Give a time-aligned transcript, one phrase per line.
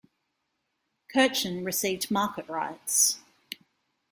[1.13, 3.19] Kirchhain received market-rights.